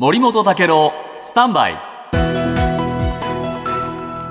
[0.00, 1.78] 森本武郎スタンバイ。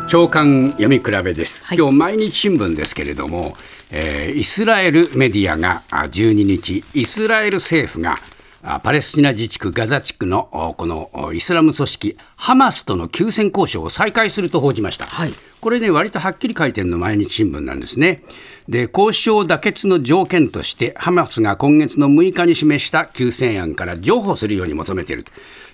[0.08, 1.78] 長官読み比べです、はい。
[1.78, 3.54] 今日毎日新聞ですけれども、
[3.92, 8.18] えーイスラエルメディアがあ12日イスラエル政府が
[8.64, 18.24] あパレスチナ自治区ガザ地区のおこのおイスラム組織ハマスとの休戦交渉を再開すると報じました、はいこれね割とはっきり書いてるの毎日新聞なんですね。
[18.70, 25.26] で交渉妥結の条件としてハマスが今月の6日に示した休戦案から譲歩するように求めている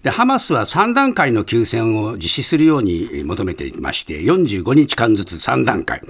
[0.05, 6.03] でハマスは3段階の休戦を実施するように求めていまして45日間ずつ3段階。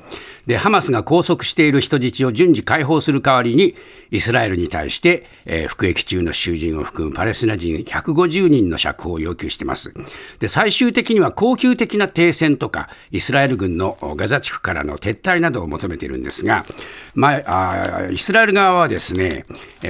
[0.46, 3.74] でハマスが拘束している人質を順次解放する代わりに
[4.12, 9.94] イスラエルに対して、えー服役中の囚人を含むパレスチナ人150人の釈放を要求しています。
[10.40, 16.66] で最終的には恒久的な停戦とかイスラエル軍軍のガザ地区からの撤退などを求めているんですが、
[17.14, 19.46] まあ、イスラエル側はですね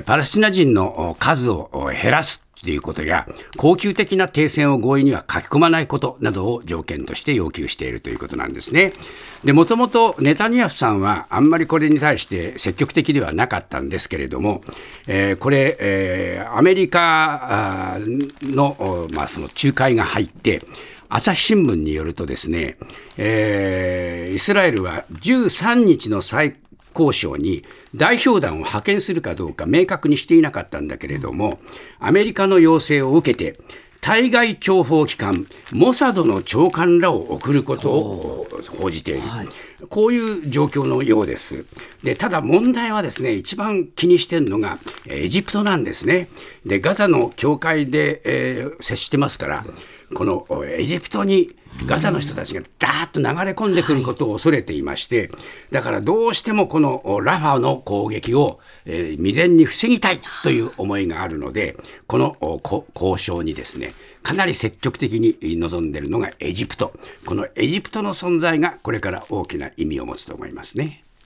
[0.05, 8.91] パレスチナ人の数を減らすということや、恒久的な停戦を合意には書き込まないことなどを条件として要求しているということなんですね。
[9.44, 14.63] で、もともとネタニヤフさんはあんまりこれに対して積極的ではなかったんですけれども、
[15.05, 17.97] えーこれ、えーアメリカ
[18.41, 20.61] の、まあ、その仲介が入って、
[21.09, 22.78] 朝日新聞によるとですね、
[23.17, 26.56] えーイスラエルは13日の再
[26.94, 27.64] 交渉に
[27.95, 31.59] 代表団を派遣するかどうか明確にしていなかったんだけれども、
[32.00, 33.58] アメリカの要請を受けて、
[34.02, 38.47] 対外諜報機関、モサドの長官らを送ることを
[38.78, 39.22] 報じている。
[39.90, 41.66] こういう状況のようです。
[42.03, 46.28] で、ただ問題はですね、一番気にしてるのがえーエジプトなんですね。
[46.66, 49.66] で、ガザの境界で、えー接してますから、
[50.14, 55.30] このエジプトにガザの人たちがダーッと流れ込んでくることを恐れていまして、
[55.72, 61.75] だからどうしてもこのラファの攻撃を、え未然に防ぎたいという思いがあるので、
[62.08, 62.38] この
[62.95, 66.94] 交渉にですね、かなり積極的に臨んでいるのがエジプト。
[67.25, 71.05] このエジプトの存在がこれから大きな意味を持つと思いますね。